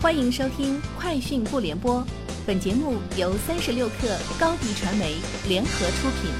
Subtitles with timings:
[0.00, 1.96] 欢迎收听《快讯不联播》，
[2.46, 5.16] 本节目由三十六克高低传媒
[5.48, 6.30] 联合出品。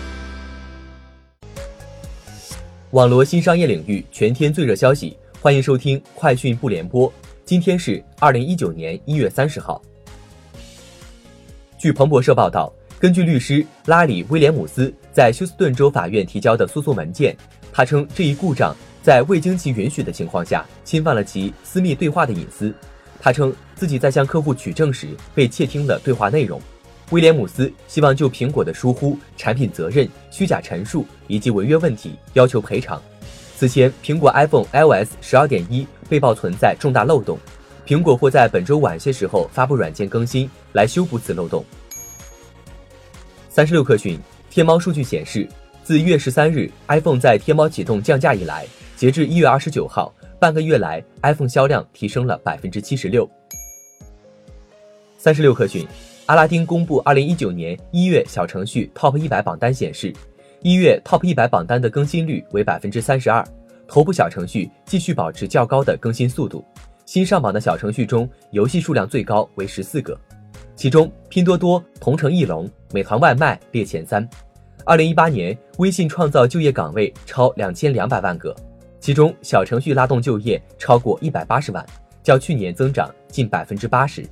[2.92, 7.10] 网络新商业领域全天最热消息，欢迎收听《快讯不联播》。
[7.44, 9.82] 今天是二零一九年一月三十号。
[11.76, 17.36] 据彭博社报道，根据律师拉里·威廉姆斯在休斯顿州法院提交的诉讼文件，
[17.72, 22.72] 他称这一故障在未经其允许的情况下，侵犯了其私密对话的隐私。
[23.20, 26.60] 他称自己在向客户取证时被窃听了对话内容。
[27.10, 33.00] 威廉姆斯希望就苹果的疏忽、产品责任、虚假陈述以及违约问题要求赔偿。
[33.56, 37.38] 此前，苹果 iPhone iOS 十二点一被曝存在重大漏洞，
[37.86, 41.64] 苹果或在本周晚些时候发布软件更新来修补此漏洞。
[43.48, 45.48] 三十六氪讯，天猫数据显示，
[45.82, 50.14] 自一月十三日 iPhone 在天猫启动降价以来，截至一月二十九号。
[50.40, 53.28] 半个月来，iPhone 销量提升了百分之七十六。
[55.16, 55.84] 三十六氪讯，
[56.26, 60.12] 阿拉丁公布二零一九年一月小程序 Top 一百榜单显示，
[60.62, 63.44] 一月 Top 一百榜单的更新率为百分之三十二，
[63.88, 66.64] 头部小程序继续保持较高的更新速度。
[67.04, 70.16] 新上榜的小程序中，游戏数量最高为十四个，
[70.76, 74.28] 其中拼多多、同城艺龙、美团外卖列前三。
[74.84, 78.54] 二零一八年，微信创造就业岗位超两千两百万个。
[79.00, 81.84] 其中，小程序拉动就业超过一百八十万，
[82.22, 84.26] 较去年增长近百分之八十。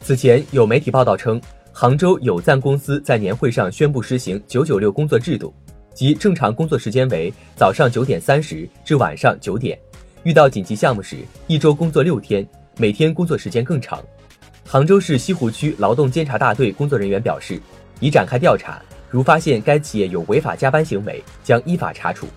[0.00, 1.40] 此前有媒体报道称，
[1.72, 5.52] 杭州有赞公司在年会上宣布实行“九九六”工作制度，
[5.92, 9.76] 即正常工作时间为早上九点三十至晚上九点，
[10.22, 11.16] 遇到紧急项目时，
[11.48, 12.46] 一周工作六天，
[12.78, 14.02] 每天工作时间更长。
[14.64, 17.60] 杭州市西湖区劳动监察大队工作人员表示，
[17.98, 22.28] 已展开调查，如发现该企业有违法加班行为，将依法查处。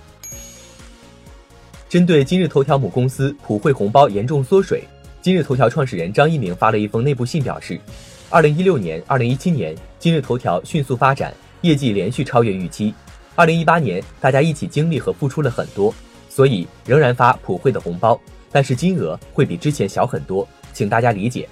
[1.89, 4.83] 针对今日头条母公司普惠红包严重缩水，
[5.23, 7.81] 今日头条创始人张一鸣发了一封内部信，表示，
[8.29, 12.93] 二零一六年、二零一七年今日头条迅速发展，业绩连续超越预期。
[13.33, 15.91] 二零一八年大家一起经历和付出了很多，
[16.29, 21.49] 所以仍然发普惠的红包，但是金额会比之前小很多，请大家理解。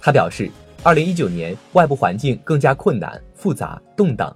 [0.00, 0.50] 他表示，
[0.82, 4.34] 二零一九年外部环境更加困难、复杂、动荡。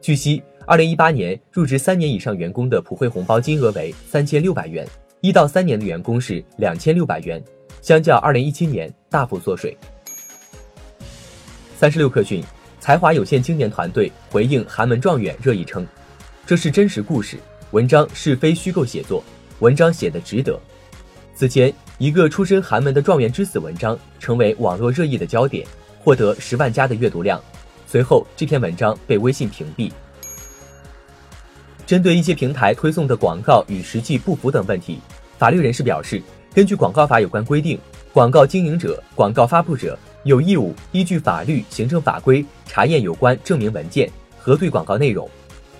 [0.00, 0.40] 据悉。
[0.68, 4.86] 二零一八年入职三年以上员工的普惠红包金额为三千六百元，
[5.22, 7.42] 一到三年的员工是两千六百元，
[7.80, 9.74] 相较二零一七年大幅缩水。
[11.78, 12.44] 三十六氪讯，
[12.80, 15.86] 才华有限青年团队回应寒门状元热议称，
[16.44, 17.38] 这是真实故事，
[17.70, 19.24] 文章是非虚构写作，
[19.60, 20.60] 文章写的值得。
[21.34, 25.66] 此前，一个出身寒门的状元之死文章成为网络热议的焦点，
[26.04, 27.42] 获得十万加的阅读量，
[27.86, 29.90] 随后这篇文章被微信屏蔽。
[31.88, 35.00] 针对一些平台推送的广告与实际不符等问题，
[35.38, 36.22] 法律人士表示，
[36.52, 37.80] 根据广告法有关规定，
[38.12, 44.06] 广告经营者、广告发布者有义务依据法律、行政法规查验有关证明文件，
[44.38, 45.26] 核对广告内容。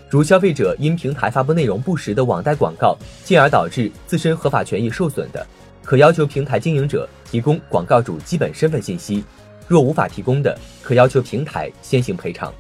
[0.09, 5.47] 如消费者因平台发布内容不实的网贷广告，进而导致自身合法权益受损的，
[5.85, 9.23] 可要求平台经营者提供广告主基本身份信息；
[9.67, 12.51] 若无法提供的，可要求平台先行赔偿。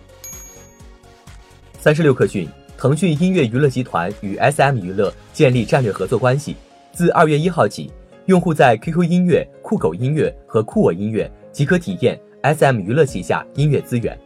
[1.80, 2.46] 三十六氪讯。
[2.78, 6.54] 腾讯音乐娱乐集团与 SM 娱乐建立战略合作关系，
[6.92, 7.90] 自二月一号起，
[8.26, 14.16] 用户在 QQ 音乐、酷狗音乐和酷我音乐即可体验 SM 娱乐旗下音乐资源。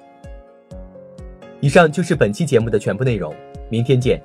[1.61, 3.35] 以上就是本期节目的全部内容，
[3.71, 4.23] 明天见。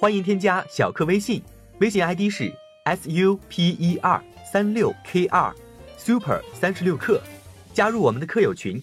[0.00, 1.40] 欢迎添加小课微信，
[1.78, 2.52] 微信 ID 是
[2.96, 4.20] super
[4.52, 5.54] 三六 K 二
[5.96, 7.20] ，Super 三十六课，
[7.72, 8.82] 加入我们的课友群。